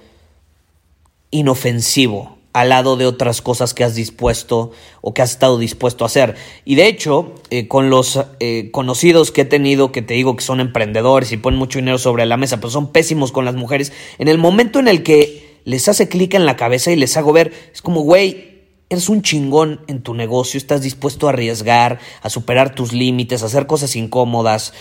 inofensivo, 1.31 2.36
al 2.59 2.69
lado 2.69 2.97
de 2.97 3.05
otras 3.05 3.43
cosas 3.43 3.75
que 3.75 3.83
has 3.83 3.93
dispuesto 3.93 4.71
o 5.01 5.13
que 5.13 5.21
has 5.21 5.29
estado 5.29 5.59
dispuesto 5.59 6.03
a 6.03 6.07
hacer. 6.07 6.35
Y 6.65 6.73
de 6.73 6.87
hecho, 6.87 7.35
eh, 7.51 7.67
con 7.67 7.91
los 7.91 8.19
eh, 8.39 8.71
conocidos 8.71 9.31
que 9.31 9.41
he 9.41 9.45
tenido, 9.45 9.91
que 9.91 10.01
te 10.01 10.15
digo 10.15 10.35
que 10.35 10.43
son 10.43 10.59
emprendedores 10.59 11.31
y 11.31 11.37
ponen 11.37 11.59
mucho 11.59 11.77
dinero 11.77 11.99
sobre 11.99 12.25
la 12.25 12.35
mesa, 12.35 12.57
pero 12.57 12.71
son 12.71 12.91
pésimos 12.91 13.31
con 13.31 13.45
las 13.45 13.53
mujeres, 13.53 13.93
en 14.17 14.27
el 14.27 14.39
momento 14.39 14.79
en 14.79 14.87
el 14.87 15.03
que 15.03 15.59
les 15.65 15.87
hace 15.87 16.09
clic 16.09 16.33
en 16.33 16.47
la 16.47 16.55
cabeza 16.55 16.91
y 16.91 16.95
les 16.95 17.15
hago 17.15 17.31
ver, 17.31 17.53
es 17.71 17.83
como, 17.83 18.01
güey, 18.01 18.63
eres 18.89 19.07
un 19.07 19.21
chingón 19.21 19.81
en 19.87 20.01
tu 20.01 20.15
negocio, 20.15 20.57
estás 20.57 20.81
dispuesto 20.81 21.27
a 21.27 21.33
arriesgar, 21.33 21.99
a 22.23 22.31
superar 22.31 22.73
tus 22.73 22.91
límites, 22.91 23.43
a 23.43 23.45
hacer 23.45 23.67
cosas 23.67 23.95
incómodas, 23.95 24.73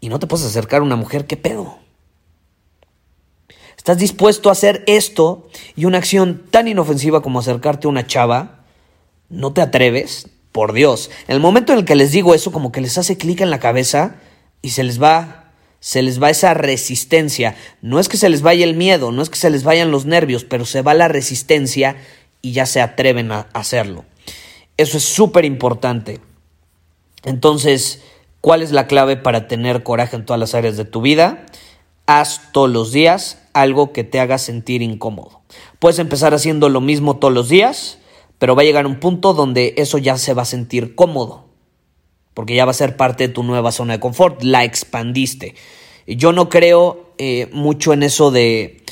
y 0.00 0.10
no 0.10 0.18
te 0.18 0.26
puedes 0.26 0.44
acercar 0.44 0.80
a 0.80 0.84
una 0.84 0.96
mujer, 0.96 1.26
¿qué 1.26 1.38
pedo? 1.38 1.78
¿Estás 3.80 3.96
dispuesto 3.96 4.50
a 4.50 4.52
hacer 4.52 4.84
esto 4.86 5.48
y 5.74 5.86
una 5.86 5.96
acción 5.96 6.44
tan 6.50 6.68
inofensiva 6.68 7.22
como 7.22 7.38
acercarte 7.38 7.86
a 7.86 7.90
una 7.90 8.06
chava? 8.06 8.66
¿No 9.30 9.54
te 9.54 9.62
atreves? 9.62 10.28
Por 10.52 10.74
Dios. 10.74 11.10
En 11.28 11.36
el 11.36 11.40
momento 11.40 11.72
en 11.72 11.78
el 11.78 11.84
que 11.86 11.94
les 11.94 12.12
digo 12.12 12.34
eso, 12.34 12.52
como 12.52 12.72
que 12.72 12.82
les 12.82 12.98
hace 12.98 13.16
clic 13.16 13.40
en 13.40 13.48
la 13.48 13.58
cabeza 13.58 14.16
y 14.60 14.70
se 14.70 14.84
les 14.84 15.02
va 15.02 15.54
se 15.80 16.02
les 16.02 16.22
va 16.22 16.28
esa 16.28 16.52
resistencia. 16.52 17.56
No 17.80 17.98
es 17.98 18.10
que 18.10 18.18
se 18.18 18.28
les 18.28 18.42
vaya 18.42 18.64
el 18.64 18.76
miedo, 18.76 19.12
no 19.12 19.22
es 19.22 19.30
que 19.30 19.38
se 19.38 19.48
les 19.48 19.64
vayan 19.64 19.90
los 19.90 20.04
nervios, 20.04 20.44
pero 20.44 20.66
se 20.66 20.82
va 20.82 20.92
la 20.92 21.08
resistencia 21.08 21.96
y 22.42 22.52
ya 22.52 22.66
se 22.66 22.82
atreven 22.82 23.32
a 23.32 23.46
hacerlo. 23.54 24.04
Eso 24.76 24.98
es 24.98 25.04
súper 25.04 25.46
importante. 25.46 26.20
Entonces, 27.24 28.02
¿cuál 28.42 28.60
es 28.60 28.72
la 28.72 28.86
clave 28.86 29.16
para 29.16 29.48
tener 29.48 29.82
coraje 29.82 30.16
en 30.16 30.26
todas 30.26 30.38
las 30.38 30.54
áreas 30.54 30.76
de 30.76 30.84
tu 30.84 31.00
vida? 31.00 31.46
Haz 32.04 32.52
todos 32.52 32.68
los 32.68 32.92
días 32.92 33.39
algo 33.52 33.92
que 33.92 34.04
te 34.04 34.20
haga 34.20 34.38
sentir 34.38 34.82
incómodo. 34.82 35.42
Puedes 35.78 35.98
empezar 35.98 36.34
haciendo 36.34 36.68
lo 36.68 36.80
mismo 36.80 37.16
todos 37.16 37.34
los 37.34 37.48
días, 37.48 37.98
pero 38.38 38.54
va 38.54 38.62
a 38.62 38.64
llegar 38.64 38.86
un 38.86 39.00
punto 39.00 39.34
donde 39.34 39.74
eso 39.76 39.98
ya 39.98 40.16
se 40.16 40.34
va 40.34 40.42
a 40.42 40.46
sentir 40.46 40.94
cómodo, 40.94 41.46
porque 42.34 42.54
ya 42.54 42.64
va 42.64 42.70
a 42.70 42.74
ser 42.74 42.96
parte 42.96 43.28
de 43.28 43.34
tu 43.34 43.42
nueva 43.42 43.72
zona 43.72 43.94
de 43.94 44.00
confort, 44.00 44.42
la 44.42 44.64
expandiste. 44.64 45.54
Yo 46.06 46.32
no 46.32 46.48
creo 46.48 47.12
eh, 47.18 47.48
mucho 47.52 47.92
en 47.92 48.02
eso 48.02 48.30
de, 48.30 48.82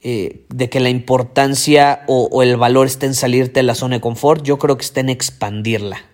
eh, 0.00 0.46
de 0.48 0.70
que 0.70 0.80
la 0.80 0.90
importancia 0.90 2.04
o, 2.06 2.42
el 2.42 2.56
valor 2.56 2.86
esté 2.86 3.06
en 3.06 3.14
salirte 3.14 3.60
de 3.60 3.64
la 3.64 3.74
zona 3.74 3.96
de 3.96 4.00
confort, 4.00 4.44
yo 4.44 4.58
creo 4.58 4.76
que 4.76 4.84
está 4.84 5.00
en 5.00 5.10
expandirla. 5.10 6.04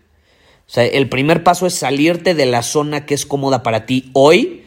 O 0.66 0.70
sea, 0.70 0.84
el 0.84 1.08
primer 1.08 1.44
paso 1.44 1.66
es 1.66 1.74
salirte 1.74 2.34
de 2.34 2.46
la 2.46 2.62
zona 2.62 3.04
que 3.04 3.14
es 3.14 3.26
cómoda 3.26 3.62
para 3.62 3.84
ti 3.84 4.10
hoy 4.14 4.63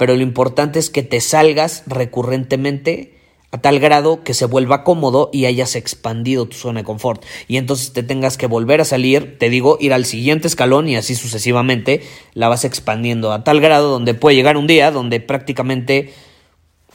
pero 0.00 0.16
lo 0.16 0.22
importante 0.22 0.78
es 0.78 0.88
que 0.88 1.02
te 1.02 1.20
salgas 1.20 1.82
recurrentemente 1.86 3.18
a 3.50 3.58
tal 3.58 3.80
grado 3.80 4.24
que 4.24 4.32
se 4.32 4.46
vuelva 4.46 4.82
cómodo 4.82 5.28
y 5.30 5.44
hayas 5.44 5.76
expandido 5.76 6.46
tu 6.46 6.56
zona 6.56 6.80
de 6.80 6.84
confort. 6.84 7.22
Y 7.48 7.58
entonces 7.58 7.92
te 7.92 8.02
tengas 8.02 8.38
que 8.38 8.46
volver 8.46 8.80
a 8.80 8.86
salir, 8.86 9.36
te 9.38 9.50
digo, 9.50 9.76
ir 9.78 9.92
al 9.92 10.06
siguiente 10.06 10.46
escalón 10.46 10.88
y 10.88 10.96
así 10.96 11.14
sucesivamente 11.14 12.00
la 12.32 12.48
vas 12.48 12.64
expandiendo 12.64 13.30
a 13.30 13.44
tal 13.44 13.60
grado 13.60 13.90
donde 13.90 14.14
puede 14.14 14.36
llegar 14.36 14.56
un 14.56 14.66
día 14.66 14.90
donde 14.90 15.20
prácticamente 15.20 16.14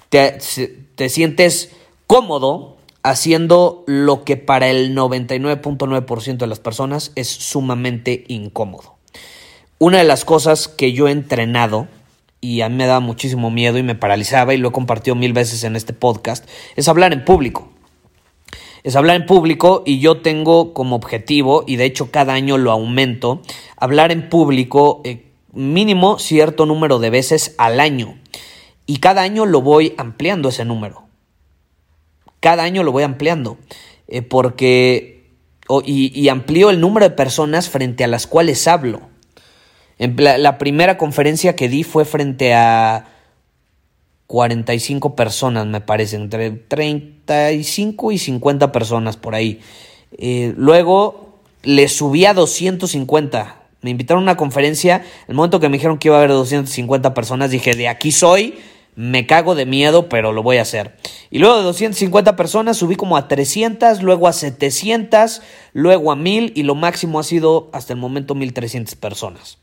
te, 0.10 0.40
te 0.96 1.10
sientes 1.10 1.70
cómodo 2.08 2.78
haciendo 3.04 3.84
lo 3.86 4.24
que 4.24 4.36
para 4.36 4.68
el 4.72 4.98
99.9% 4.98 6.38
de 6.38 6.48
las 6.48 6.60
personas 6.60 7.12
es 7.14 7.28
sumamente 7.28 8.24
incómodo. 8.30 8.96
Una 9.78 10.00
de 10.00 10.06
las 10.06 10.26
cosas 10.26 10.68
que 10.68 10.92
yo 10.92 11.08
he 11.08 11.12
entrenado 11.12 11.88
y 12.42 12.62
a 12.62 12.70
mí 12.70 12.76
me 12.76 12.86
daba 12.86 13.00
muchísimo 13.00 13.50
miedo 13.52 13.78
y 13.78 13.84
me 13.84 13.96
paralizaba 13.96 14.54
y 14.54 14.58
lo 14.58 14.70
he 14.70 14.72
compartido 14.72 15.16
mil 15.16 15.34
veces 15.34 15.64
en 15.64 15.76
este 15.76 15.94
podcast, 15.94 16.48
es 16.76 16.88
hablar 16.88 17.14
en 17.14 17.26
público. 17.26 17.72
es 18.84 18.96
hablar 18.96 19.16
en 19.16 19.26
público 19.26 19.82
y 19.86 20.00
yo 20.00 20.22
tengo 20.22 20.74
como 20.74 20.96
objetivo, 20.96 21.64
y 21.66 21.76
de 21.78 21.86
hecho 21.86 22.12
cada 22.12 22.34
año 22.34 22.58
lo 22.58 22.72
aumento, 22.72 23.42
hablar 23.78 24.12
en 24.12 24.30
público 24.30 25.02
eh, 25.04 25.26
mínimo 25.54 26.20
cierto 26.20 26.66
número 26.66 27.00
de 27.00 27.10
veces 27.10 27.56
al 27.58 27.80
año. 27.80 28.16
Y 28.86 28.98
cada 28.98 29.24
año 29.24 29.46
lo 29.46 29.62
voy 29.62 29.96
ampliando 29.98 30.50
ese 30.50 30.66
número. 30.66 31.04
Cada 32.40 32.64
año 32.64 32.84
lo 32.84 32.92
voy 32.92 33.04
ampliando. 33.04 33.58
Eh, 34.08 34.22
porque... 34.22 35.32
y, 35.84 36.12
y, 36.20 36.30
amplío 36.30 36.70
el 36.70 36.80
número 36.80 37.10
de 37.10 37.16
personas 37.16 37.70
frente 37.70 38.04
a 38.04 38.08
las 38.08 38.28
cuales 38.28 38.68
hablo. 38.68 39.02
La 39.98 40.58
primera 40.58 40.98
conferencia 40.98 41.56
que 41.56 41.70
di 41.70 41.84
fue 41.84 42.04
frente 42.04 42.54
a 42.54 43.06
45 44.28 45.16
personas, 45.16 45.68
me 45.68 45.82
parece, 45.82 46.16
entre 46.16 46.52
35 46.52 48.12
y 48.12 48.18
50 48.18 48.72
personas 48.72 49.18
por 49.18 49.36
ahí. 49.36 49.62
Eh, 50.18 50.54
luego 50.58 51.40
le 51.64 51.88
subí 51.88 52.26
a 52.26 52.34
250. 52.34 53.62
Me 53.82 53.92
invitaron 53.92 54.24
a 54.24 54.32
una 54.32 54.38
conferencia. 54.38 55.04
El 55.28 55.36
momento 55.36 55.60
que 55.60 55.70
me 55.70 55.78
dijeron 55.78 55.98
que 55.98 56.08
iba 56.08 56.18
a 56.18 56.20
haber 56.20 56.32
250 56.32 57.14
personas, 57.14 57.52
dije, 57.52 57.74
de 57.74 57.88
aquí 57.88 58.12
soy, 58.12 58.56
me 58.96 59.28
cago 59.28 59.56
de 59.56 59.66
miedo, 59.66 60.10
pero 60.10 60.34
lo 60.34 60.42
voy 60.42 60.58
a 60.58 60.64
hacer. 60.64 60.98
Y 61.30 61.40
luego 61.40 61.58
de 61.58 61.64
250 61.64 62.36
personas 62.36 62.78
subí 62.78 62.96
como 62.96 63.18
a 63.18 63.28
300, 63.28 64.02
luego 64.02 64.28
a 64.28 64.34
700, 64.34 65.42
luego 65.74 66.12
a 66.12 66.16
1000 66.16 66.54
y 66.56 66.64
lo 66.64 66.76
máximo 66.76 67.20
ha 67.20 67.24
sido 67.24 67.70
hasta 67.74 67.94
el 67.94 68.00
momento 68.00 68.36
1300 68.36 68.96
personas. 68.96 69.60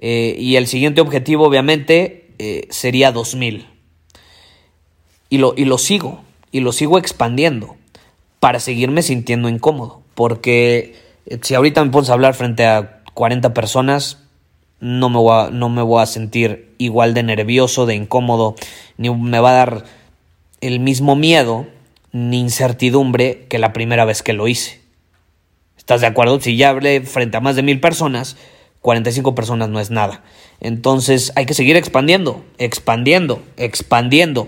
Eh, 0.00 0.36
y 0.38 0.56
el 0.56 0.66
siguiente 0.66 1.00
objetivo, 1.00 1.46
obviamente, 1.46 2.30
eh, 2.38 2.66
sería 2.70 3.12
2000. 3.12 3.66
Y 5.30 5.38
lo, 5.38 5.54
y 5.56 5.64
lo 5.64 5.78
sigo, 5.78 6.22
y 6.52 6.60
lo 6.60 6.72
sigo 6.72 6.98
expandiendo 6.98 7.76
para 8.40 8.60
seguirme 8.60 9.02
sintiendo 9.02 9.48
incómodo. 9.48 10.02
Porque 10.14 10.96
eh, 11.26 11.38
si 11.42 11.54
ahorita 11.54 11.84
me 11.84 11.90
pones 11.90 12.10
a 12.10 12.14
hablar 12.14 12.34
frente 12.34 12.66
a 12.66 13.02
40 13.14 13.54
personas, 13.54 14.18
no 14.80 15.08
me, 15.08 15.18
a, 15.32 15.50
no 15.50 15.68
me 15.68 15.82
voy 15.82 16.02
a 16.02 16.06
sentir 16.06 16.74
igual 16.78 17.14
de 17.14 17.22
nervioso, 17.22 17.86
de 17.86 17.94
incómodo, 17.94 18.54
ni 18.98 19.10
me 19.10 19.40
va 19.40 19.50
a 19.50 19.54
dar 19.54 19.84
el 20.60 20.80
mismo 20.80 21.16
miedo 21.16 21.66
ni 22.12 22.40
incertidumbre 22.40 23.46
que 23.48 23.58
la 23.58 23.72
primera 23.72 24.04
vez 24.04 24.22
que 24.22 24.32
lo 24.32 24.46
hice. 24.46 24.80
¿Estás 25.76 26.00
de 26.00 26.06
acuerdo? 26.06 26.40
Si 26.40 26.56
ya 26.56 26.70
hablé 26.70 27.00
frente 27.02 27.36
a 27.36 27.40
más 27.40 27.56
de 27.56 27.62
mil 27.62 27.80
personas, 27.80 28.36
45 28.84 29.34
personas 29.34 29.70
no 29.70 29.80
es 29.80 29.90
nada. 29.90 30.22
Entonces 30.60 31.32
hay 31.36 31.46
que 31.46 31.54
seguir 31.54 31.74
expandiendo, 31.74 32.44
expandiendo, 32.58 33.42
expandiendo. 33.56 34.46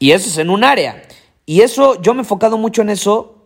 Y 0.00 0.10
eso 0.10 0.28
es 0.28 0.38
en 0.38 0.50
un 0.50 0.64
área. 0.64 1.04
Y 1.46 1.60
eso, 1.60 2.02
yo 2.02 2.12
me 2.12 2.18
he 2.18 2.22
enfocado 2.22 2.58
mucho 2.58 2.82
en 2.82 2.90
eso, 2.90 3.36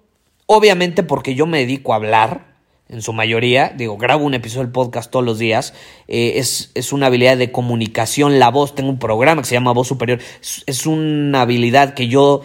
obviamente 0.47 1.03
porque 1.03 1.35
yo 1.35 1.45
me 1.45 1.59
dedico 1.59 1.93
a 1.93 1.97
hablar, 1.97 2.57
en 2.89 3.03
su 3.03 3.13
mayoría, 3.13 3.75
digo, 3.77 3.99
grabo 3.99 4.25
un 4.25 4.33
episodio 4.33 4.63
del 4.63 4.73
podcast 4.73 5.11
todos 5.11 5.25
los 5.25 5.39
días, 5.39 5.75
eh, 6.09 6.33
es, 6.37 6.71
es, 6.75 6.95
una 6.95 7.07
habilidad 7.07 7.37
de 7.37 7.53
comunicación, 7.53 8.39
la 8.39 8.51
voz, 8.51 8.75
tengo 8.75 8.89
un 8.89 8.99
programa 8.99 9.43
que 9.43 9.49
se 9.49 9.55
llama 9.55 9.73
Voz 9.73 9.89
Superior, 9.89 10.19
es, 10.41 10.63
es 10.67 10.87
una 10.87 11.43
habilidad 11.43 11.93
que 11.93 12.09
yo 12.09 12.41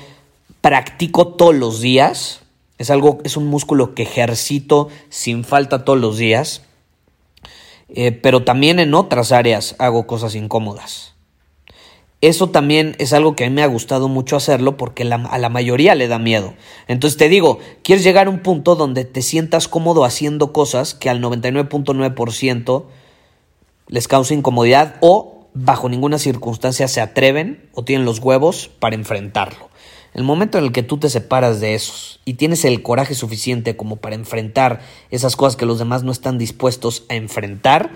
practico 0.60 1.28
todos 1.28 1.56
los 1.56 1.80
días, 1.80 2.42
es 2.80 2.90
algo, 2.90 3.20
es 3.24 3.38
un 3.38 3.48
músculo 3.48 3.96
que 3.96 4.04
ejercito 4.04 4.90
sin 5.10 5.46
falta 5.46 5.86
todos 5.86 6.00
los 6.00 6.18
días. 6.18 6.67
Eh, 7.90 8.12
pero 8.12 8.44
también 8.44 8.80
en 8.80 8.94
otras 8.94 9.32
áreas 9.32 9.76
hago 9.80 10.08
cosas 10.08 10.36
incómodas. 10.36 11.16
Eso 12.20 12.50
también 12.50 12.96
es 12.98 13.14
algo 13.14 13.36
que 13.36 13.46
a 13.46 13.50
mí 13.50 13.54
me 13.54 13.62
ha 13.62 13.68
gustado 13.68 14.08
mucho 14.08 14.36
hacerlo 14.36 14.76
porque 14.76 15.04
a 15.04 15.38
la 15.38 15.50
mayoría 15.50 15.94
le 15.94 16.08
da 16.08 16.18
miedo. 16.18 16.56
Entonces 16.88 17.16
te 17.16 17.30
digo, 17.30 17.60
quieres 17.84 18.04
llegar 18.04 18.26
a 18.26 18.32
un 18.32 18.40
punto 18.40 18.76
donde 18.76 19.06
te 19.06 19.22
sientas 19.22 19.68
cómodo 19.68 20.04
haciendo 20.04 20.52
cosas 20.52 20.96
que 20.96 21.12
al 21.12 21.22
99.9% 21.22 22.86
les 23.88 24.08
causa 24.08 24.34
incomodidad 24.34 24.96
o 25.00 25.48
bajo 25.54 25.90
ninguna 25.90 26.18
circunstancia 26.18 26.88
se 26.88 27.02
atreven 27.02 27.70
o 27.74 27.84
tienen 27.84 28.06
los 28.06 28.20
huevos 28.20 28.70
para 28.80 28.96
enfrentarlo. 28.96 29.67
El 30.18 30.24
momento 30.24 30.58
en 30.58 30.64
el 30.64 30.72
que 30.72 30.82
tú 30.82 30.98
te 30.98 31.12
separas 31.12 31.60
de 31.60 31.76
esos 31.76 32.20
y 32.26 32.34
tienes 32.34 32.66
el 32.66 32.82
coraje 32.82 33.14
suficiente 33.14 33.78
como 33.78 33.98
para 33.98 34.16
enfrentar 34.16 34.82
esas 35.12 35.36
cosas 35.36 35.56
que 35.56 35.68
los 35.68 35.78
demás 35.78 36.02
no 36.02 36.12
están 36.12 36.40
dispuestos 36.40 37.04
a 37.08 37.14
enfrentar, 37.14 37.92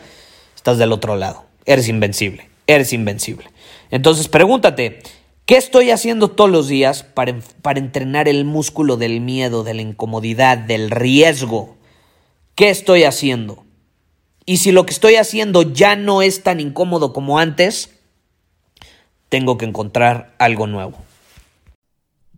estás 0.55 0.77
del 0.77 0.91
otro 0.91 1.15
lado. 1.15 1.45
Eres 1.65 1.87
invencible, 1.87 2.47
eres 2.67 2.93
invencible. 2.93 3.47
Entonces 3.89 4.27
pregúntate, 4.27 5.01
¿qué 5.47 5.57
estoy 5.57 5.89
haciendo 5.89 6.27
todos 6.27 6.51
los 6.51 6.67
días 6.67 7.01
para, 7.01 7.39
para 7.63 7.79
entrenar 7.79 8.27
el 8.27 8.45
músculo 8.45 8.97
del 8.97 9.19
miedo, 9.19 9.63
de 9.63 9.73
la 9.73 9.81
incomodidad, 9.81 10.59
del 10.59 10.91
riesgo? 10.91 11.75
¿Qué 12.53 12.69
estoy 12.69 13.03
haciendo? 13.03 13.63
Y 14.45 14.57
si 14.57 14.71
lo 14.71 14.85
que 14.85 14.93
estoy 14.93 15.15
haciendo 15.15 15.63
ya 15.63 15.95
no 15.95 16.21
es 16.21 16.43
tan 16.43 16.59
incómodo 16.59 17.13
como 17.13 17.39
antes, 17.39 17.89
tengo 19.29 19.57
que 19.57 19.65
encontrar 19.65 20.35
algo 20.37 20.67
nuevo. 20.67 20.99